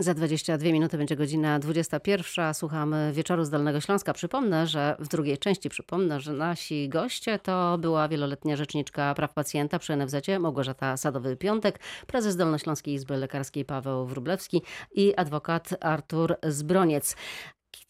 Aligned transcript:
Za 0.00 0.14
22 0.14 0.72
minuty 0.72 0.98
będzie 0.98 1.16
godzina 1.16 1.58
21. 1.58 2.54
Słuchamy 2.54 3.12
Wieczoru 3.12 3.44
z 3.44 3.50
Dolnego 3.50 3.80
Śląska. 3.80 4.12
Przypomnę, 4.12 4.66
że 4.66 4.96
w 4.98 5.08
drugiej 5.08 5.38
części 5.38 5.68
przypomnę, 5.68 6.20
że 6.20 6.32
nasi 6.32 6.88
goście 6.88 7.38
to 7.38 7.78
była 7.78 8.08
wieloletnia 8.08 8.56
rzeczniczka 8.56 9.14
praw 9.14 9.34
pacjenta 9.34 9.78
przy 9.78 9.96
NFZ 9.96 10.14
Małgorzata 10.40 10.94
Sadowy-Piątek, 10.96 11.72
prezes 12.06 12.36
Dolnośląskiej 12.36 12.94
Izby 12.94 13.16
Lekarskiej 13.16 13.64
Paweł 13.64 14.06
Wrublewski 14.06 14.62
i 14.92 15.14
adwokat 15.16 15.68
Artur 15.80 16.36
Zbroniec. 16.42 17.16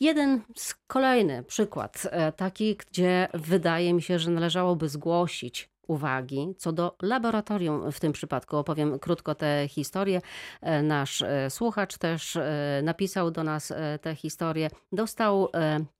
Jeden 0.00 0.42
z 0.56 0.74
kolejny 0.86 1.42
przykład, 1.42 2.06
e, 2.10 2.32
taki, 2.32 2.76
gdzie 2.76 3.28
wydaje 3.34 3.94
mi 3.94 4.02
się, 4.02 4.18
że 4.18 4.30
należałoby 4.30 4.88
zgłosić 4.88 5.69
uwagi 5.90 6.54
co 6.58 6.72
do 6.72 6.96
laboratorium 7.02 7.92
w 7.92 8.00
tym 8.00 8.12
przypadku. 8.12 8.56
Opowiem 8.56 8.98
krótko 8.98 9.34
tę 9.34 9.68
historię. 9.68 10.20
E, 10.60 10.82
Nasz 10.82 11.22
e, 11.22 11.50
słuchacz 11.50 11.98
też 11.98 12.36
e, 12.36 12.80
napisał 12.82 13.30
do 13.30 13.44
nas 13.44 13.72
tę 14.02 14.14
historię. 14.14 14.70
Dostał, 14.92 15.48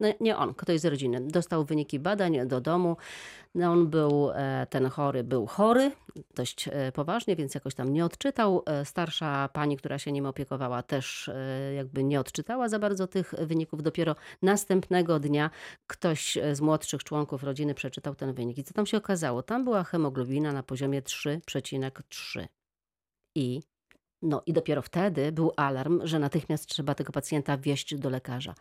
no 0.01 0.09
nie 0.21 0.37
on, 0.37 0.55
ktoś 0.55 0.81
z 0.81 0.85
rodziny, 0.85 1.21
dostał 1.21 1.65
wyniki 1.65 1.99
badań 1.99 2.47
do 2.47 2.61
domu. 2.61 2.97
No 3.55 3.73
on 3.73 3.89
był, 3.89 4.31
e, 4.35 4.67
ten 4.71 4.89
chory 4.89 5.25
był 5.25 5.47
chory, 5.47 5.93
dość 6.35 6.69
e, 6.69 6.93
poważnie, 6.93 7.37
więc 7.37 7.55
jakoś 7.55 7.75
tam 7.75 7.93
nie 7.93 8.05
odczytał. 8.05 8.63
E, 8.67 8.85
Starsza 8.85 9.49
pani, 9.53 9.77
która 9.77 9.99
się 9.99 10.13
nim 10.13 10.27
opiekowała, 10.27 10.83
też 10.83 11.31
jakby 11.77 12.05
nie 12.05 12.21
odczytała 12.21 12.69
za 12.69 12.79
bardzo 12.79 13.07
tych 13.07 13.35
wyników. 13.39 13.83
Dopiero 13.83 14.17
następnego 14.43 15.21
dnia 15.21 15.51
ktoś 15.87 16.39
z 16.53 16.61
młodszych 16.61 17.05
członków 17.05 17.43
rodziny 17.43 17.75
przeczytał 17.75 18.15
ten 18.15 18.33
wynik. 18.33 18.59
I 18.59 18.65
co 18.65 18.75
tam 18.75 18.87
się 18.87 18.97
okazało? 18.97 19.43
Tam 19.43 19.65
była 19.65 19.85
hemoglobina 19.85 20.53
na 20.53 20.63
poziomie 20.63 21.03
3,3. 21.03 22.47
I 23.35 23.63
no 24.23 24.43
i 24.47 24.53
dopiero 24.53 24.83
wtedy 24.83 25.33
był 25.33 25.53
alarm, 25.57 26.01
że 26.05 26.19
natychmiast 26.19 26.67
trzeba 26.67 26.95
tego 26.95 27.13
pacjenta 27.13 27.57
wieźć 27.57 27.95
do 27.95 28.11
lekarza. 28.11 28.55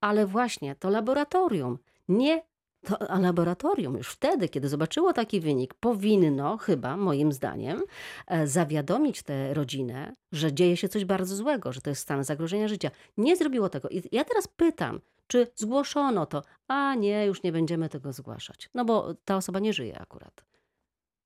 Ale 0.00 0.26
właśnie 0.26 0.74
to 0.74 0.90
laboratorium, 0.90 1.78
nie 2.08 2.42
to 2.86 3.18
laboratorium 3.18 3.96
już 3.96 4.08
wtedy, 4.08 4.48
kiedy 4.48 4.68
zobaczyło 4.68 5.12
taki 5.12 5.40
wynik, 5.40 5.74
powinno 5.74 6.56
chyba, 6.56 6.96
moim 6.96 7.32
zdaniem, 7.32 7.82
e, 8.26 8.46
zawiadomić 8.46 9.22
tę 9.22 9.54
rodzinę, 9.54 10.14
że 10.32 10.52
dzieje 10.52 10.76
się 10.76 10.88
coś 10.88 11.04
bardzo 11.04 11.36
złego, 11.36 11.72
że 11.72 11.80
to 11.80 11.90
jest 11.90 12.02
stan 12.02 12.24
zagrożenia 12.24 12.68
życia. 12.68 12.90
Nie 13.16 13.36
zrobiło 13.36 13.68
tego. 13.68 13.88
I 13.88 14.02
ja 14.12 14.24
teraz 14.24 14.48
pytam, 14.48 15.00
czy 15.26 15.46
zgłoszono 15.54 16.26
to? 16.26 16.42
A 16.68 16.94
nie, 16.94 17.26
już 17.26 17.42
nie 17.42 17.52
będziemy 17.52 17.88
tego 17.88 18.12
zgłaszać. 18.12 18.70
No 18.74 18.84
bo 18.84 19.14
ta 19.24 19.36
osoba 19.36 19.58
nie 19.58 19.72
żyje 19.72 19.98
akurat. 19.98 20.44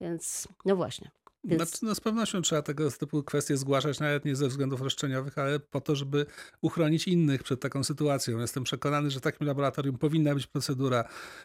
Więc, 0.01 0.49
no 0.65 0.77
właśnie. 0.77 1.11
Więc- 1.45 1.63
Znaczy, 1.71 1.85
no 1.85 1.95
z 1.95 2.01
pewnością 2.01 2.43
trzeba 2.43 2.63
tego 2.63 2.91
typu 2.91 3.23
kwestie 3.23 3.57
zgłaszać, 3.57 4.01
nawet 4.01 4.25
nie 4.25 4.37
ze 4.37 4.49
względów 4.49 4.81
roszczeniowych, 4.81 5.39
ale 5.39 5.61
po 5.61 5.81
to, 5.81 5.97
żeby 5.97 6.27
uchronić 6.61 7.09
innych 7.09 7.43
przed 7.43 7.61
taką 7.61 7.85
sytuacją. 7.85 8.39
Jestem 8.39 8.65
przekonany, 8.65 9.11
że 9.11 9.19
w 9.19 9.23
takim 9.23 9.47
laboratorium 9.47 9.99
powinna 9.99 10.35
być 10.35 10.47
procedura 10.47 11.05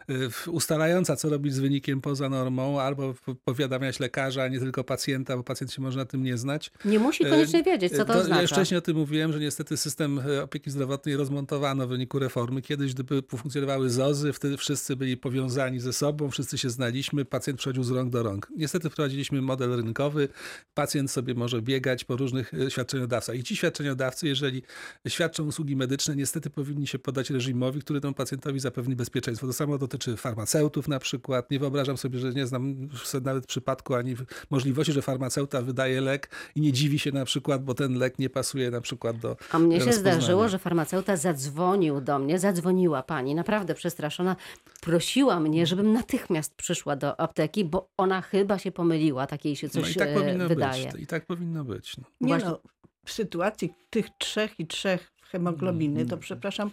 y, 0.09 0.29
ustalająca, 0.51 1.15
co 1.15 1.29
robić 1.29 1.53
z 1.53 1.59
wynikiem 1.59 2.01
poza 2.01 2.29
normą, 2.29 2.79
albo 2.81 3.13
po- 3.25 3.35
powiadamiać 3.35 3.99
lekarza, 3.99 4.43
a 4.43 4.47
nie 4.47 4.59
tylko 4.59 4.83
pacjenta, 4.83 5.37
bo 5.37 5.43
pacjent 5.43 5.71
się 5.73 5.81
może 5.81 5.97
na 5.99 6.05
tym 6.05 6.23
nie 6.23 6.37
znać. 6.37 6.71
Nie 6.85 6.99
musi 6.99 7.23
koniecznie 7.25 7.63
wiedzieć, 7.63 7.93
co 7.95 8.05
to, 8.05 8.13
Ja 8.13 8.17
już 8.19 8.25
oznacza. 8.25 8.47
wcześniej 8.55 8.77
o 8.77 8.81
tym 8.81 8.97
mówiłem, 8.97 9.33
że 9.33 9.39
niestety 9.39 9.77
system 9.77 10.19
e, 10.19 10.43
opieki 10.43 10.71
zdrowotnej 10.71 11.15
rozmontowano 11.15 11.87
w 11.87 11.89
wyniku 11.89 12.19
reformy. 12.19 12.61
Kiedyś, 12.61 12.93
gdyby 12.93 13.23
funkcjonowały 13.37 13.89
ZOZy, 13.89 14.33
wtedy 14.33 14.57
wszyscy 14.57 14.95
byli 14.95 15.17
powiązani 15.17 15.79
ze 15.79 15.93
sobą, 15.93 16.29
wszyscy 16.31 16.57
się 16.57 16.69
znaliśmy, 16.69 17.25
pacjent 17.25 17.59
przechodził 17.59 17.83
z 17.83 17.91
rąk 17.91 18.09
do 18.09 18.23
rąk. 18.23 18.47
Niestety 18.57 18.89
wprowadziliśmy 18.89 19.41
model 19.41 19.84
rynkowy, 19.85 20.27
pacjent 20.73 21.11
sobie 21.11 21.33
może 21.35 21.61
biegać 21.61 22.03
po 22.03 22.17
różnych 22.17 22.53
e, 22.53 22.71
świadczeniodawcach. 22.71 23.35
I 23.35 23.43
ci 23.43 23.55
świadczeniodawcy, 23.55 24.27
jeżeli 24.27 24.63
świadczą 25.07 25.43
usługi 25.43 25.75
medyczne, 25.75 26.15
niestety 26.15 26.49
powinni 26.49 26.87
się 26.87 26.99
podać 26.99 27.29
reżimowi, 27.29 27.81
który 27.81 28.01
temu 28.01 28.13
pacjentowi 28.13 28.59
zapewni 28.59 28.95
bezpieczeństwo. 28.95 29.47
To 29.47 29.53
samo 29.53 29.77
dotyczy 29.77 30.17
farmaceutów 30.17 30.87
na 30.87 30.99
przykład. 30.99 31.51
Nie 31.51 31.59
wyobrażam 31.59 31.97
sobie, 31.97 32.19
że 32.19 32.33
nie 32.33 32.47
znam 32.47 32.89
nawet 33.21 33.45
przypadku 33.45 33.95
ani 33.95 34.15
możliwości, 34.49 34.93
że 34.93 35.01
farmaceuta 35.01 35.61
wydaje 35.61 36.01
lek 36.01 36.29
i 36.55 36.61
nie 36.61 36.71
dziwi 36.71 36.99
się 36.99 37.11
na 37.11 37.25
przykład, 37.25 37.63
bo 37.63 37.73
ten 37.73 37.97
lek 37.97 38.19
nie 38.19 38.29
pasuje 38.29 38.71
na 38.71 38.81
przykład 38.81 39.17
do 39.17 39.37
A 39.51 39.59
mnie 39.59 39.81
się 39.81 39.93
zdarzyło, 39.93 40.49
że 40.49 40.59
farmaceuta 40.59 41.17
zadzwonił 41.17 42.01
do 42.01 42.19
mnie, 42.19 42.39
zadzwoniła 42.39 43.03
pani, 43.03 43.35
naprawdę 43.35 43.73
przestraszona, 43.73 44.35
prosiła 44.81 45.39
mnie, 45.39 45.65
żebym 45.65 45.93
natychmiast 45.93 46.55
przyszła 46.55 46.95
do 46.95 47.19
apteki, 47.19 47.65
bo 47.65 47.89
ona 47.97 48.21
chyba 48.21 48.59
się 48.59 48.71
pomyliła, 48.71 49.27
takiej 49.27 49.55
się 49.55 49.69
No 49.81 49.87
i 49.87 49.95
tak 49.95 50.09
e, 50.09 50.13
powinno 50.13 50.47
wydaje. 50.47 50.91
być. 50.91 51.01
I 51.01 51.07
tak 51.07 51.25
powinno 51.25 51.63
być. 51.63 51.97
No. 51.97 52.03
Nie 52.21 52.27
Właśnie- 52.27 52.49
no, 52.49 52.59
w 53.05 53.11
sytuacji 53.11 53.73
tych 53.89 54.05
trzech 54.17 54.59
i 54.59 54.67
trzech 54.67 55.11
hemoglobiny, 55.31 55.95
Mm. 55.99 56.09
to 56.09 56.17
przepraszam, 56.17 56.71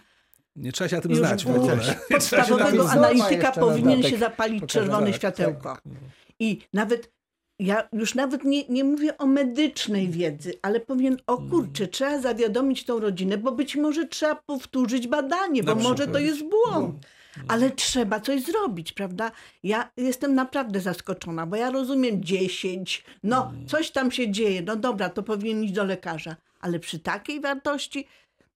Nie 0.57 0.73
trzeba 0.73 0.89
się 0.89 0.97
na 0.97 1.03
tym 1.03 1.11
już 1.11 1.21
znać 1.21 1.45
w 1.45 1.51
ogóle. 1.51 1.77
Nie 2.11 2.19
trzeba 2.19 2.45
się 2.45 2.51
na 2.57 2.59
podstawowego 2.59 2.71
tym 2.71 2.83
znać. 2.83 2.97
analityka 2.97 3.53
powinien 3.53 4.03
się 4.03 4.19
zapalić 4.19 4.61
pokazać. 4.61 4.73
czerwone 4.73 5.13
światełko. 5.13 5.63
Tak. 5.75 5.83
I 6.39 6.59
nawet, 6.73 7.13
ja 7.59 7.89
już 7.93 8.15
nawet 8.15 8.45
nie, 8.45 8.69
nie 8.69 8.85
mówię 8.85 9.19
o 9.19 9.27
medycznej 9.27 10.09
wiedzy, 10.09 10.53
ale 10.63 10.81
powiem, 10.81 11.17
o 11.27 11.37
Mm. 11.39 11.51
kurczę, 11.51 11.87
trzeba 11.89 12.21
zawiadomić 12.21 12.85
tą 12.85 13.01
rodzinę, 13.01 13.39
bo 13.39 13.53
być 13.53 13.77
może 13.77 14.07
trzeba 14.09 14.35
powtórzyć 14.35 15.09
badanie, 15.09 15.63
bo 15.63 15.75
Na 15.75 15.83
może 15.83 16.09
to 16.09 16.19
jest 16.19 16.43
błąd. 16.49 17.07
Ale 17.49 17.71
trzeba 17.71 18.21
coś 18.21 18.43
zrobić, 18.43 18.93
prawda? 18.93 19.31
Ja 19.63 19.91
jestem 19.97 20.35
naprawdę 20.35 20.81
zaskoczona, 20.81 21.47
bo 21.47 21.57
ja 21.57 21.71
rozumiem 21.71 22.25
10, 22.25 23.05
no 23.23 23.51
Mm. 23.53 23.67
coś 23.67 23.91
tam 23.91 24.11
się 24.11 24.31
dzieje, 24.31 24.63
no 24.63 24.77
dobra, 24.77 25.09
to 25.09 25.23
powinien 25.23 25.65
iść 25.65 25.73
do 25.73 25.85
lekarza, 25.85 26.37
ale 26.61 26.79
przy 26.79 26.99
takiej 26.99 27.41
wartości, 27.41 28.07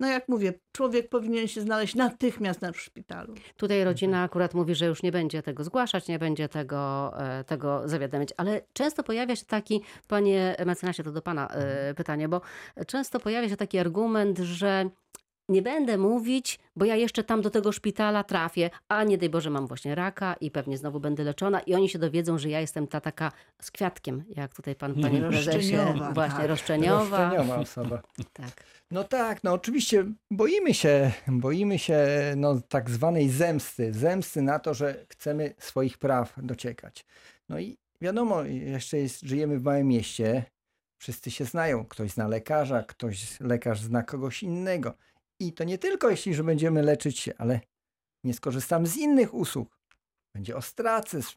no 0.00 0.06
jak 0.06 0.28
mówię, 0.28 0.53
człowiek 0.72 1.09
powinien 1.09 1.48
się 1.48 1.60
znaleźć 1.60 1.94
natychmiast 1.94 2.60
na 2.62 2.72
szpitalu. 2.72 3.34
Tutaj 3.56 3.84
rodzina 3.84 4.22
akurat 4.22 4.54
mówi, 4.54 4.75
że 4.75 4.86
już 4.86 5.03
nie 5.03 5.12
będzie 5.12 5.42
tego 5.42 5.65
zgłaszać, 5.65 6.09
nie 6.09 6.19
będzie 6.19 6.48
tego, 6.48 7.12
e, 7.19 7.44
tego 7.44 7.82
zawiadamiać, 7.88 8.28
ale 8.36 8.60
często 8.72 9.03
pojawia 9.03 9.36
się 9.36 9.44
taki, 9.47 9.82
panie 10.09 10.56
mecenasie, 10.66 11.03
to 11.03 11.12
do 11.12 11.22
pana 11.22 11.48
e, 11.48 11.94
pytanie, 11.94 12.28
bo 12.28 12.41
często 12.86 13.20
pojawia 13.20 13.48
się 13.48 13.56
taki 13.56 13.78
argument, 13.78 14.38
że 14.38 14.91
nie 15.48 15.62
będę 15.62 15.98
mówić, 15.98 16.58
bo 16.76 16.84
ja 16.84 16.96
jeszcze 16.96 17.24
tam 17.24 17.42
do 17.42 17.50
tego 17.50 17.72
szpitala 17.72 18.24
trafię, 18.24 18.70
a 18.88 19.04
nie 19.04 19.18
daj 19.18 19.30
Boże 19.30 19.50
mam 19.50 19.66
właśnie 19.66 19.94
raka 19.94 20.34
i 20.40 20.50
pewnie 20.50 20.78
znowu 20.78 21.00
będę 21.00 21.24
leczona 21.24 21.60
i 21.60 21.74
oni 21.74 21.88
się 21.88 21.98
dowiedzą, 21.98 22.38
że 22.38 22.48
ja 22.48 22.60
jestem 22.60 22.86
ta 22.86 23.00
taka 23.00 23.32
z 23.62 23.70
kwiatkiem, 23.70 24.24
jak 24.28 24.54
tutaj 24.54 24.74
pan, 24.74 24.94
panie 24.94 25.20
prezesie, 25.20 25.76
właśnie 26.14 26.38
tak. 26.38 26.48
roszczeniowa. 26.48 27.24
Roszczeniowa 27.24 27.56
osoba. 27.56 28.02
Tak. 28.32 28.64
No 28.90 29.04
tak, 29.04 29.44
no 29.44 29.52
oczywiście 29.52 30.04
boimy 30.30 30.74
się, 30.74 31.12
boimy 31.28 31.78
się 31.78 32.06
no, 32.36 32.60
tak 32.68 32.90
zwanej 32.90 33.28
zemsty. 33.28 33.92
Zemsty 33.92 34.42
na 34.42 34.58
to, 34.58 34.74
że 34.74 35.06
chcemy 35.08 35.54
swoich 35.58 35.98
praw 35.98 36.34
dociekać. 36.42 37.04
No 37.48 37.58
i 37.58 37.78
wiadomo, 38.00 38.42
jeszcze 38.44 38.98
jest, 38.98 39.20
żyjemy 39.22 39.58
w 39.58 39.62
małym 39.62 39.86
mieście, 39.86 40.44
wszyscy 40.98 41.30
się 41.30 41.44
znają. 41.44 41.84
Ktoś 41.84 42.10
zna 42.10 42.28
lekarza, 42.28 42.82
ktoś 42.82 43.40
lekarz 43.40 43.80
zna 43.80 44.02
kogoś 44.02 44.42
innego. 44.42 44.94
I 45.41 45.52
to 45.52 45.64
nie 45.64 45.78
tylko 45.78 46.10
jeśli, 46.10 46.34
że 46.34 46.44
będziemy 46.44 46.82
leczyć 46.82 47.19
się, 47.19 47.32
ale 47.38 47.60
nie 48.24 48.34
skorzystam 48.34 48.86
z 48.86 48.97
innych 48.97 49.34
usług. 49.34 49.78
Będzie 50.34 50.56
ostracyzm. 50.56 51.36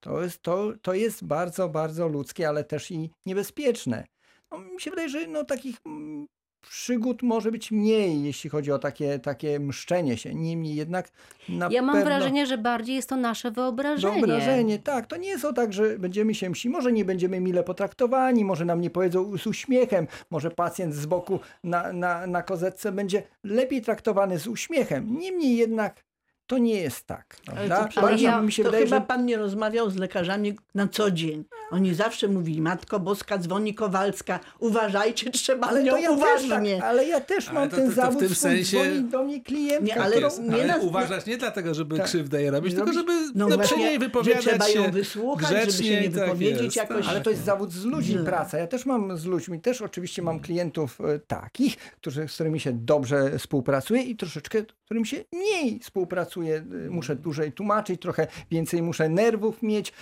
To 0.00 0.22
jest, 0.22 0.42
to, 0.42 0.72
to 0.82 0.94
jest 0.94 1.24
bardzo, 1.24 1.68
bardzo 1.68 2.08
ludzkie, 2.08 2.48
ale 2.48 2.64
też 2.64 2.90
i 2.90 3.10
niebezpieczne. 3.26 4.06
No, 4.50 4.58
mi 4.58 4.80
się 4.80 4.90
wydaje, 4.90 5.08
że 5.08 5.26
no, 5.26 5.44
takich 5.44 5.76
mm, 5.86 6.26
przygód 6.60 7.22
może 7.22 7.52
być 7.52 7.70
mniej, 7.70 8.22
jeśli 8.22 8.50
chodzi 8.50 8.72
o 8.72 8.78
takie, 8.78 9.18
takie 9.18 9.60
mszczenie 9.60 10.16
się. 10.16 10.34
Niemniej 10.34 10.74
jednak 10.74 11.10
na 11.48 11.68
Ja 11.72 11.82
mam 11.82 11.94
pewno... 11.94 12.10
wrażenie, 12.10 12.46
że 12.46 12.58
bardziej 12.58 12.96
jest 12.96 13.08
to 13.08 13.16
nasze 13.16 13.50
wyobrażenie. 13.50 14.14
Wyobrażenie, 14.14 14.78
tak. 14.78 15.06
To 15.06 15.16
nie 15.16 15.28
jest 15.28 15.44
o 15.44 15.52
tak, 15.52 15.72
że 15.72 15.98
będziemy 15.98 16.34
się 16.34 16.50
mści. 16.50 16.68
Może 16.68 16.92
nie 16.92 17.04
będziemy 17.04 17.40
mile 17.40 17.62
potraktowani, 17.64 18.44
może 18.44 18.64
nam 18.64 18.80
nie 18.80 18.90
powiedzą 18.90 19.38
z 19.38 19.46
uśmiechem, 19.46 20.06
może 20.30 20.50
pacjent 20.50 20.94
z 20.94 21.06
boku 21.06 21.40
na, 21.64 21.92
na, 21.92 22.26
na 22.26 22.42
kozetce 22.42 22.92
będzie 22.92 23.22
lepiej 23.44 23.82
traktowany 23.82 24.38
z 24.38 24.46
uśmiechem. 24.46 25.18
Niemniej 25.18 25.56
jednak 25.56 26.07
to 26.48 26.58
nie 26.58 26.74
jest 26.80 27.06
tak. 27.06 27.36
Ale 27.46 27.56
Prawda? 27.56 27.82
to, 27.84 27.88
przepraszam, 27.88 28.18
ja- 28.20 28.40
mi 28.42 28.52
się 28.52 28.62
to 28.62 28.68
wydaje, 28.68 28.84
chyba 28.84 28.96
że 28.96 29.06
pan 29.06 29.26
nie 29.26 29.36
rozmawiał 29.36 29.90
z 29.90 29.96
lekarzami 29.96 30.56
na 30.74 30.88
co 30.88 31.10
dzień. 31.10 31.44
Oni 31.70 31.94
zawsze 31.94 32.28
mówili, 32.28 32.60
Matko 32.60 33.00
Boska, 33.00 33.38
dzwoni 33.38 33.74
Kowalska, 33.74 34.40
uważajcie, 34.58 35.30
trzeba 35.40 35.66
ale 35.66 35.82
nią 35.84 35.92
to 35.92 35.98
ja 35.98 36.08
też 36.08 36.16
uważnie. 36.16 36.76
tak, 36.76 36.84
ale 36.84 37.04
ja 37.06 37.20
też 37.20 37.48
Ale 37.48 37.60
mam 37.60 37.70
to- 37.70 37.76
ten 37.76 37.84
to- 37.84 37.90
to 37.90 37.92
w 37.92 37.96
zawód, 38.04 38.20
tym 38.20 38.28
swój, 38.34 38.50
sensie- 38.50 38.76
dzwoni 38.84 39.04
do 39.04 39.22
mnie 39.24 39.40
klientka. 39.42 39.84
Nie, 39.86 39.94
Tak 39.94 40.02
ale 40.02 40.20
jest. 40.20 40.42
nie 40.42 40.54
ale 40.54 40.66
nas- 40.66 40.82
uważać 40.84 41.26
nie 41.26 41.36
dlatego, 41.36 41.74
żeby 41.74 41.96
Tak. 41.96 42.06
krzywdę 42.06 42.42
jej 42.42 42.50
robić, 42.50 42.74
tylko 42.74 42.92
żeby 42.92 43.12
No 43.34 43.48
no, 43.48 43.58
przy 43.58 43.76
niej 43.76 43.98
wypowiadać 43.98 44.44
trzeba 44.44 44.68
ją 44.68 44.90
wysłuchać, 44.90 45.48
żeby 45.48 45.60
się 45.60 45.66
grzecznie 45.66 46.00
nie 46.00 46.10
tak 46.10 46.24
wypowiedzieć 46.24 46.62
jest, 46.62 46.76
jakoś. 46.76 47.04
tak. 47.06 47.08
Ale 47.14 47.20
to 47.20 47.30
jest 47.30 47.44
zawód 47.44 47.72
z 47.72 47.84
ludźmi 47.84 48.24
praca. 48.24 48.58
Ja 48.58 48.66
też 48.66 48.86
mam 48.86 49.16
z 49.18 49.24
ludźmi, 49.24 49.60
też 49.60 49.82
oczywiście 49.82 50.22
mam 50.22 50.40
klientów 50.40 51.00
e, 51.00 51.18
takich, 51.18 51.76
którzy, 51.76 52.28
z 52.28 52.34
którymi 52.34 52.60
się 52.60 52.72
dobrze 52.72 53.38
współpracuje 53.38 54.02
i 54.02 54.16
troszeczkę, 54.16 54.62
z 54.88 54.90
którymi 54.90 55.06
się 55.06 55.24
mniej 55.32 55.78
współpracuje. 55.78 56.56
E, 56.86 56.90
Muszę 56.90 57.16
dłużej 57.16 57.52
tłumaczyć, 57.52 58.00
trochę 58.00 58.26
więcej 58.50 58.82
muszę 58.82 59.08
nerwów 59.08 59.62
mieć. 59.62 59.92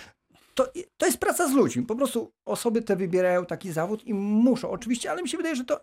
To, 0.55 0.67
to 0.97 1.05
jest 1.05 1.17
praca 1.17 1.47
z 1.47 1.53
ludźmi. 1.53 1.83
Po 1.83 1.95
prostu 1.95 2.31
osoby 2.45 2.81
te 2.81 2.95
wybierają 2.95 3.45
taki 3.45 3.71
zawód 3.71 4.07
i 4.07 4.13
muszą 4.13 4.69
oczywiście, 4.69 5.11
ale 5.11 5.21
mi 5.21 5.29
się 5.29 5.37
wydaje, 5.37 5.55
że 5.55 5.65
to 5.65 5.79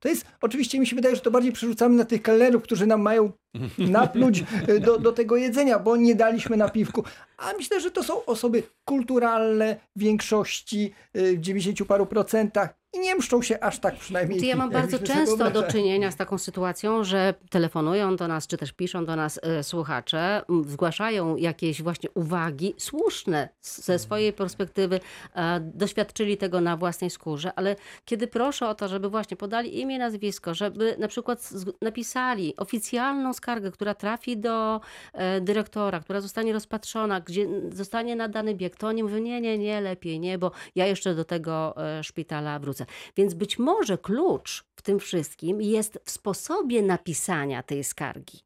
To 0.00 0.08
jest, 0.08 0.26
oczywiście 0.40 0.80
mi 0.80 0.86
się 0.86 0.96
wydaje, 0.96 1.16
że 1.16 1.22
to 1.22 1.30
bardziej 1.30 1.52
przerzucamy 1.52 1.96
na 1.96 2.04
tych 2.04 2.22
kelnerów, 2.22 2.62
którzy 2.62 2.86
nam 2.86 3.00
mają 3.02 3.32
napluć 3.78 4.44
y, 4.68 4.80
do, 4.80 4.98
do 4.98 5.12
tego 5.12 5.36
jedzenia, 5.36 5.78
bo 5.78 5.96
nie 5.96 6.14
daliśmy 6.14 6.56
napiwku. 6.56 7.04
A 7.38 7.52
myślę, 7.52 7.80
że 7.80 7.90
to 7.90 8.02
są 8.02 8.24
osoby 8.24 8.62
kulturalne 8.84 9.76
w 9.96 10.00
większości, 10.00 10.92
y, 11.16 11.36
w 11.36 11.40
90 11.40 11.88
paru 11.88 12.06
procentach 12.06 12.81
nie 13.02 13.14
mszczą 13.14 13.42
się 13.42 13.60
aż 13.60 13.78
tak 13.78 13.96
przynajmniej. 13.96 14.46
Ja 14.46 14.56
mam 14.56 14.70
bardzo 14.80 14.98
często 14.98 15.50
do 15.50 15.62
czynienia 15.62 16.10
z 16.10 16.16
taką 16.16 16.38
sytuacją, 16.38 17.04
że 17.04 17.34
telefonują 17.50 18.16
do 18.16 18.28
nas, 18.28 18.46
czy 18.46 18.56
też 18.56 18.72
piszą 18.72 19.04
do 19.04 19.16
nas 19.16 19.40
e, 19.42 19.62
słuchacze, 19.62 20.42
zgłaszają 20.66 21.36
jakieś 21.36 21.82
właśnie 21.82 22.10
uwagi 22.14 22.74
słuszne 22.78 23.48
ze 23.60 23.98
swojej 23.98 24.32
perspektywy, 24.32 25.00
e, 25.34 25.60
doświadczyli 25.60 26.36
tego 26.36 26.60
na 26.60 26.76
własnej 26.76 27.10
skórze, 27.10 27.52
ale 27.56 27.76
kiedy 28.04 28.26
proszę 28.26 28.68
o 28.68 28.74
to, 28.74 28.88
żeby 28.88 29.08
właśnie 29.08 29.36
podali 29.36 29.80
imię, 29.80 29.98
nazwisko, 29.98 30.54
żeby 30.54 30.96
na 30.98 31.08
przykład 31.08 31.50
napisali 31.82 32.56
oficjalną 32.56 33.32
skargę, 33.32 33.70
która 33.70 33.94
trafi 33.94 34.36
do 34.36 34.80
e, 35.12 35.40
dyrektora, 35.40 36.00
która 36.00 36.20
zostanie 36.20 36.52
rozpatrzona, 36.52 37.20
gdzie 37.20 37.46
zostanie 37.72 38.16
nadany 38.16 38.54
bieg, 38.54 38.76
to 38.76 38.86
oni 38.86 39.02
mówią, 39.02 39.18
nie, 39.18 39.40
nie, 39.40 39.58
nie, 39.58 39.80
lepiej 39.80 40.20
nie, 40.20 40.38
bo 40.38 40.50
ja 40.74 40.86
jeszcze 40.86 41.14
do 41.14 41.24
tego 41.24 41.74
e, 41.98 42.04
szpitala 42.04 42.58
wrócę. 42.58 42.86
Więc 43.16 43.34
być 43.34 43.58
może 43.58 43.98
klucz 43.98 44.64
w 44.76 44.82
tym 44.82 45.00
wszystkim 45.00 45.62
jest 45.62 45.98
w 46.04 46.10
sposobie 46.10 46.82
napisania 46.82 47.62
tej 47.62 47.84
skargi. 47.84 48.40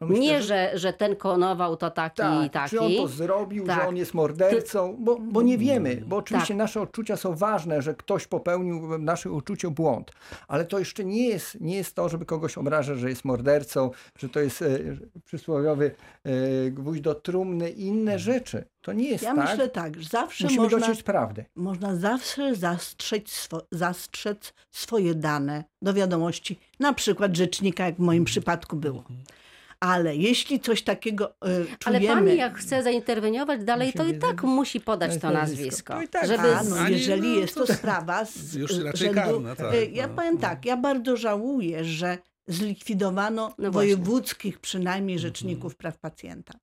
No 0.00 0.06
myślę, 0.06 0.22
nie, 0.22 0.42
że, 0.42 0.70
że 0.74 0.92
ten 0.92 1.16
konował 1.16 1.76
to 1.76 1.90
taki 1.90 2.22
i 2.22 2.50
Tak, 2.50 2.52
taki. 2.52 2.70
czy 2.70 2.80
on 2.80 2.92
to 2.96 3.08
zrobił, 3.08 3.66
Tak. 3.66 3.80
że 3.80 3.88
on 3.88 3.96
jest 3.96 4.14
mordercą, 4.14 4.96
bo, 5.00 5.18
bo 5.18 5.42
nie 5.42 5.58
wiemy, 5.58 6.02
bo 6.06 6.16
oczywiście 6.16 6.48
Tak. 6.54 6.56
nasze 6.56 6.80
odczucia 6.80 7.16
są 7.16 7.34
ważne, 7.36 7.82
że 7.82 7.94
ktoś 7.94 8.26
popełnił 8.26 8.88
w 8.88 8.98
naszych 8.98 9.32
uczuciu 9.32 9.70
błąd, 9.70 10.12
ale 10.48 10.64
to 10.64 10.78
jeszcze 10.78 11.04
nie 11.04 11.28
jest, 11.28 11.60
nie 11.60 11.76
jest 11.76 11.94
to, 11.94 12.08
żeby 12.08 12.26
kogoś 12.26 12.58
obrażać, 12.58 12.98
że 12.98 13.08
jest 13.08 13.24
mordercą, 13.24 13.90
że 14.18 14.28
to 14.28 14.40
jest 14.40 14.62
e, 14.62 14.68
przysłowiowy 15.24 15.94
e, 16.24 16.30
gwóźdź 16.70 17.00
do 17.00 17.14
trumny 17.14 17.70
i 17.70 17.82
inne 17.86 18.18
rzeczy. 18.18 18.64
To 18.80 18.92
nie 18.92 19.08
jest 19.08 19.24
Ja 19.24 19.34
tak. 19.34 19.50
myślę 19.50 19.68
tak, 19.68 20.00
że 20.00 20.08
zawsze 20.08 20.44
Musimy 20.44 20.62
można, 20.62 20.78
dociec 20.78 21.02
prawdy. 21.02 21.44
można 21.56 21.96
zawsze 21.96 22.54
zastrzec, 22.54 23.30
swo, 23.30 23.62
zastrzec 23.70 24.54
swoje 24.70 25.14
dane 25.14 25.64
do 25.82 25.94
wiadomości, 25.94 26.60
na 26.80 26.92
przykład 26.92 27.36
rzecznika, 27.36 27.84
jak 27.86 27.96
w 27.96 27.98
moim 27.98 28.24
przypadku 28.24 28.76
było. 28.76 29.04
Ale 29.84 30.16
jeśli 30.16 30.60
coś 30.60 30.82
takiego 30.82 31.30
y, 31.30 31.66
Ale 31.84 31.98
czujemy... 32.00 32.20
pani 32.22 32.36
jak 32.38 32.58
chce 32.58 32.82
zainterweniować 32.82 33.64
dalej, 33.64 33.92
to 33.92 34.04
i 34.04 34.18
tak 34.18 34.42
musi 34.42 34.80
podać 34.80 35.20
to 35.20 35.30
nazwisko. 35.30 35.64
nazwisko. 35.64 35.94
To 35.94 36.02
i 36.02 36.08
tak, 36.08 36.26
żeby 36.26 36.56
A, 36.56 36.62
no, 36.62 36.88
jeżeli 36.88 37.28
no, 37.34 37.40
jest 37.40 37.54
to- 37.54 37.66
to 37.66 37.74
sprawa 37.74 38.24
z 38.24 38.54
Już 38.54 38.74
z 38.74 38.80
raczej 38.80 39.00
rzędu, 39.14 39.20
karna, 39.20 39.56
tak, 39.56 39.74
y, 39.74 39.90
Ja 39.92 40.06
no, 40.06 40.14
powiem 40.14 40.34
no. 40.34 40.40
tak, 40.40 40.64
ja 40.64 40.76
bardzo 40.76 41.16
żałuję, 41.16 41.84
że 41.84 42.18
zlikwidowano 42.46 43.42
No 43.42 43.54
właśnie. 43.56 43.70
wojewódzkich 43.70 44.58
przynajmniej 44.60 45.18
rzeczników 45.18 45.76
praw 45.76 45.98
pacjenta. 45.98 46.54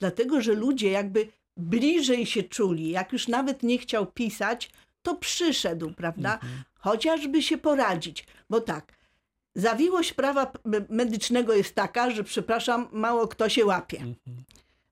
Dlatego, 0.00 0.40
że 0.40 0.52
ludzie 0.52 0.90
jakby 0.90 1.28
bliżej 1.56 2.26
się 2.26 2.42
czuli, 2.42 2.90
jak 2.90 3.12
już 3.12 3.28
nawet 3.28 3.62
nie 3.62 3.78
chciał 3.78 4.06
pisać, 4.06 4.70
to 5.02 5.14
przyszedł, 5.14 5.90
prawda? 5.90 6.38
Chociażby 6.78 7.42
się 7.42 7.58
poradzić, 7.58 8.26
bo 8.50 8.60
tak, 8.60 8.92
zawiłość 9.56 10.12
prawa 10.12 10.52
medycznego 10.88 11.54
jest 11.54 11.74
taka, 11.74 12.10
że 12.10 12.24
przepraszam, 12.24 12.88
mało 12.92 13.28
kto 13.28 13.48
się 13.48 13.66
łapie. 13.66 14.04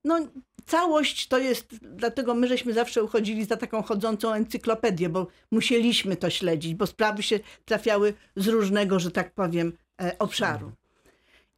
No, 0.05 0.19
całość 0.67 1.29
to 1.29 1.39
jest, 1.39 1.75
dlatego 1.83 2.35
my 2.35 2.49
żeśmy 2.49 2.73
zawsze 2.73 3.05
uchodzili 3.05 3.45
za 3.45 3.57
taką 3.57 3.83
chodzącą 3.83 4.33
encyklopedię, 4.33 5.09
bo 5.09 5.27
musieliśmy 5.51 6.17
to 6.17 6.31
śledzić, 6.31 6.75
bo 6.75 6.87
sprawy 6.87 7.23
się 7.23 7.41
trafiały 7.65 8.15
z 8.37 8.49
różnego, 8.49 9.01
że 9.01 9.11
tak 9.11 9.35
powiem, 9.35 9.73
e, 10.03 10.19
obszaru. 10.19 10.73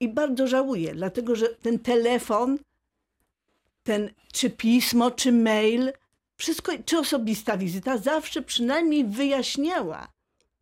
I 0.00 0.08
bardzo 0.08 0.46
żałuję, 0.46 0.94
dlatego 0.94 1.36
że 1.36 1.48
ten 1.48 1.78
telefon, 1.78 2.58
ten 3.82 4.10
czy 4.32 4.50
pismo, 4.50 5.10
czy 5.10 5.32
mail, 5.32 5.92
wszystko, 6.36 6.72
czy 6.84 6.98
osobista 6.98 7.56
wizyta 7.56 7.98
zawsze 7.98 8.42
przynajmniej 8.42 9.04
wyjaśniała, 9.04 10.08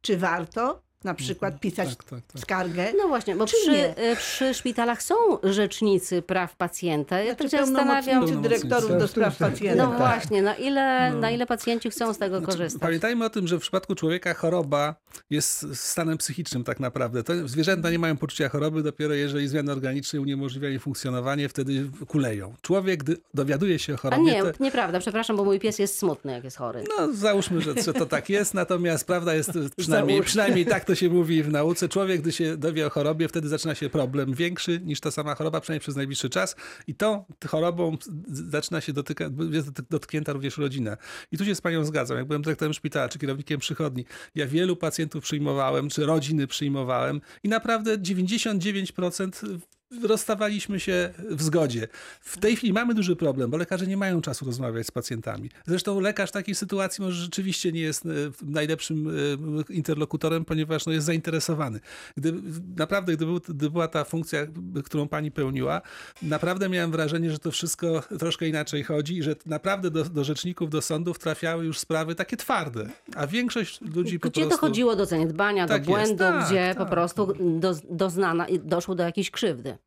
czy 0.00 0.16
warto 0.16 0.82
na 1.04 1.14
przykład 1.14 1.60
pisać 1.60 1.88
Tak, 1.88 2.04
tak, 2.04 2.20
tak. 2.32 2.42
skargę, 2.42 2.92
No 2.98 3.08
właśnie, 3.08 3.36
bo 3.36 3.46
Czy 3.46 3.56
przy, 3.62 3.70
nie? 3.72 3.96
e, 3.96 4.16
przy 4.16 4.54
szpitalach 4.54 5.02
są 5.02 5.14
rzecznicy 5.42 6.22
praw 6.22 6.56
pacjenta. 6.56 7.18
Ja 7.22 7.34
Znaczy 7.34 7.50
tak 7.50 7.60
się 7.60 7.66
zastanawiam. 7.66 8.04
pełnomocnicy 8.04 8.42
dyrektorów 8.42 8.90
do 8.98 9.08
spraw 9.08 9.36
pacjenta. 9.36 9.84
No 9.84 9.90
tak. 9.90 9.98
właśnie, 9.98 10.42
na 10.42 10.54
ile, 10.54 11.10
No. 11.12 11.18
na 11.18 11.30
ile 11.30 11.46
pacjenci 11.46 11.90
chcą 11.90 12.14
z 12.14 12.18
tego 12.18 12.38
Znaczy, 12.38 12.52
korzystać? 12.52 12.82
Pamiętajmy 12.82 13.24
o 13.24 13.30
tym, 13.30 13.48
że 13.48 13.58
w 13.58 13.60
przypadku 13.60 13.94
człowieka 13.94 14.34
choroba 14.34 14.94
jest 15.30 15.66
stanem 15.76 16.18
psychicznym 16.18 16.64
tak 16.64 16.80
naprawdę. 16.80 17.22
To 17.24 17.48
zwierzęta 17.48 17.90
nie 17.90 17.98
mają 17.98 18.16
poczucia 18.16 18.48
choroby, 18.48 18.82
dopiero 18.82 19.14
jeżeli 19.14 19.48
zmiany 19.48 19.72
organiczne 19.72 20.20
uniemożliwiają 20.20 20.78
funkcjonowanie, 20.78 21.48
wtedy 21.48 21.90
kuleją. 22.08 22.54
Człowiek, 22.62 23.04
gdy 23.04 23.16
dowiaduje 23.34 23.78
się 23.78 23.92
o 23.92 23.96
A 23.96 23.98
chorobie, 23.98 24.22
nie, 24.24 24.42
to, 24.42 24.50
nieprawda, 24.60 24.98
przepraszam, 25.00 25.36
bo 25.36 25.44
mój 25.44 25.60
pies 25.60 25.78
jest 25.78 25.98
smutny, 25.98 26.32
jak 26.32 26.44
jest 26.44 26.56
chory. 26.56 26.84
no 26.98 27.12
załóżmy, 27.12 27.60
że, 27.60 27.74
że 27.82 27.92
to 27.92 28.06
tak 28.06 28.28
jest, 28.30 28.54
natomiast 28.54 29.06
prawda 29.06 29.34
jest 29.34 29.50
przynajmniej, 29.76 30.22
przynajmniej 30.22 30.66
tak 30.66 30.84
to 30.84 30.93
się 30.96 31.10
mówi 31.10 31.42
w 31.42 31.48
nauce. 31.48 31.88
Człowiek, 31.88 32.20
gdy 32.20 32.32
się 32.32 32.56
dowie 32.56 32.86
o 32.86 32.90
chorobie, 32.90 33.28
wtedy 33.28 33.48
zaczyna 33.48 33.74
się 33.74 33.90
problem 33.90 34.34
większy 34.34 34.80
niż 34.80 35.00
ta 35.00 35.10
sama 35.10 35.34
choroba, 35.34 35.60
przynajmniej 35.60 35.80
przez 35.80 35.96
najbliższy 35.96 36.30
czas 36.30 36.56
i 36.86 36.94
tą 36.94 37.24
chorobą 37.48 37.96
zaczyna 38.28 38.80
się 38.80 38.92
dotykać, 38.92 39.32
jest 39.50 39.70
dotknięta 39.70 40.32
również 40.32 40.58
rodzina. 40.58 40.96
I 41.32 41.38
tu 41.38 41.44
się 41.44 41.54
z 41.54 41.60
panią 41.60 41.84
zgadzam. 41.84 42.16
Jak 42.16 42.26
byłem 42.26 42.42
dyrektorem 42.42 42.74
szpitala 42.74 43.08
czy 43.08 43.18
kierownikiem 43.18 43.60
przychodni, 43.60 44.04
ja 44.34 44.46
wielu 44.46 44.76
pacjentów 44.76 45.24
przyjmowałem, 45.24 45.88
czy 45.88 46.06
rodziny 46.06 46.46
przyjmowałem 46.46 47.20
i 47.42 47.48
naprawdę 47.48 47.98
99% 47.98 49.58
rozstawaliśmy 50.02 50.80
się 50.80 51.10
w 51.30 51.42
zgodzie. 51.42 51.88
W 52.20 52.38
tej 52.38 52.56
chwili 52.56 52.72
mamy 52.72 52.94
duży 52.94 53.16
problem, 53.16 53.50
bo 53.50 53.56
lekarze 53.56 53.86
nie 53.86 53.96
mają 53.96 54.20
czasu 54.20 54.44
rozmawiać 54.44 54.86
z 54.86 54.90
pacjentami. 54.90 55.50
Zresztą 55.66 56.00
lekarz 56.00 56.30
w 56.30 56.32
takiej 56.32 56.54
sytuacji 56.54 57.04
może 57.04 57.22
rzeczywiście 57.22 57.72
nie 57.72 57.80
jest 57.80 58.06
e, 58.06 58.08
najlepszym 58.42 59.08
e, 59.08 59.72
interlokutorem, 59.72 60.44
ponieważ 60.44 60.86
no, 60.86 60.92
jest 60.92 61.06
zainteresowany. 61.06 61.80
Gdy, 62.16 62.32
naprawdę, 62.76 63.12
gdy, 63.16 63.26
był, 63.26 63.40
gdy 63.48 63.70
była 63.70 63.88
ta 63.88 64.04
funkcja, 64.04 64.46
którą 64.84 65.08
pani 65.08 65.30
pełniła, 65.30 65.80
naprawdę 66.22 66.68
miałem 66.68 66.90
wrażenie, 66.90 67.30
że 67.30 67.38
to 67.38 67.50
wszystko 67.50 68.02
troszkę 68.18 68.48
inaczej 68.48 68.82
chodzi 68.82 69.18
i 69.18 69.22
że 69.22 69.36
naprawdę 69.46 69.90
do, 69.90 70.04
do 70.04 70.24
rzeczników, 70.24 70.70
do 70.70 70.82
sądów 70.82 71.18
trafiały 71.18 71.64
już 71.64 71.78
sprawy 71.78 72.14
takie 72.14 72.36
twarde, 72.36 72.88
a 73.16 73.26
większość 73.26 73.80
ludzi 73.80 74.20
po 74.20 74.28
Gdzie 74.28 74.40
prostu... 74.40 74.60
dochodziło 74.60 74.96
do 74.96 75.06
zaniedbania, 75.06 75.66
Tak 75.66 75.84
do 75.84 75.98
jest, 75.98 76.04
błędu, 76.04 76.24
tak, 76.24 76.46
gdzie 76.46 76.70
po 76.74 76.84
tak. 76.84 76.90
prostu 76.90 77.32
do, 77.40 77.74
doznana, 77.90 78.46
doszło 78.64 78.94
do 78.94 79.02
jakiejś 79.02 79.30
krzywdy. 79.30 79.78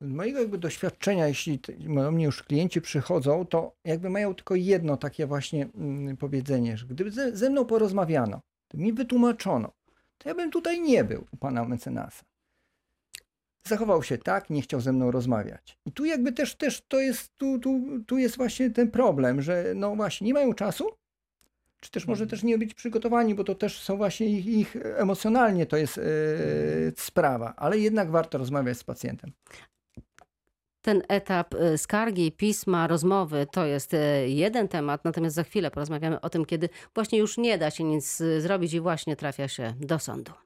Z 0.00 0.08
mojego 0.08 0.38
jakby 0.38 0.58
doświadczenia, 0.58 1.28
jeśli 1.28 1.60
do 1.78 2.12
mnie 2.12 2.24
już 2.24 2.42
klienci 2.42 2.80
przychodzą, 2.80 3.46
to 3.46 3.76
jakby 3.84 4.10
mają 4.10 4.34
tylko 4.34 4.54
jedno 4.54 4.96
takie 4.96 5.26
właśnie 5.26 5.68
mm, 5.74 6.16
powiedzenie, 6.16 6.76
że 6.76 6.86
gdyby 6.86 7.10
ze, 7.10 7.36
ze 7.36 7.50
mną 7.50 7.64
porozmawiano, 7.64 8.40
gdyby 8.68 8.84
mi 8.84 8.92
wytłumaczono, 8.92 9.72
to 10.18 10.28
ja 10.28 10.34
bym 10.34 10.50
tutaj 10.50 10.80
nie 10.80 11.04
był 11.04 11.26
u 11.32 11.36
pana 11.36 11.64
mecenasa. 11.64 12.24
Zachował 13.66 14.02
się 14.02 14.18
tak, 14.18 14.50
nie 14.50 14.62
chciał 14.62 14.80
ze 14.80 14.92
mną 14.92 15.10
rozmawiać. 15.10 15.78
I 15.86 15.92
tu 15.92 16.04
jakby 16.04 16.32
też, 16.32 16.54
też 16.54 16.82
to 16.88 17.00
jest, 17.00 17.36
tu, 17.36 17.58
tu, 17.58 17.80
tu 18.06 18.18
jest 18.18 18.36
właśnie 18.36 18.70
ten 18.70 18.90
problem, 18.90 19.42
że 19.42 19.72
no 19.76 19.96
właśnie 19.96 20.26
nie 20.26 20.34
mają 20.34 20.54
czasu, 20.54 20.90
czy 21.80 21.90
też 21.90 22.06
może 22.06 22.26
też 22.26 22.42
nie 22.42 22.58
być 22.58 22.74
przygotowani, 22.74 23.34
bo 23.34 23.44
to 23.44 23.54
też 23.54 23.82
są 23.82 23.96
właśnie 23.96 24.26
ich, 24.26 24.46
ich 24.46 24.76
emocjonalnie 24.96 25.66
to 25.66 25.76
jest 25.76 25.98
e, 25.98 26.02
sprawa, 26.96 27.54
ale 27.56 27.78
jednak 27.78 28.10
warto 28.10 28.38
rozmawiać 28.38 28.78
z 28.78 28.84
pacjentem. 28.84 29.32
Ten 30.86 31.02
etap 31.08 31.54
y, 31.54 31.78
skargi, 31.78 32.32
pisma, 32.32 32.86
rozmowy 32.86 33.46
to 33.52 33.66
jest 33.66 33.94
y, 33.94 33.98
jeden 34.28 34.68
temat, 34.68 35.04
natomiast 35.04 35.36
za 35.36 35.42
chwilę 35.42 35.70
porozmawiamy 35.70 36.20
o 36.20 36.30
tym, 36.30 36.44
kiedy 36.44 36.68
właśnie 36.94 37.18
już 37.18 37.38
nie 37.38 37.58
da 37.58 37.70
się 37.70 37.84
nic 37.84 38.20
y, 38.20 38.40
zrobić 38.40 38.72
i 38.74 38.80
właśnie 38.80 39.16
trafia 39.16 39.48
się 39.48 39.74
do 39.80 39.98
sądu. 39.98 40.45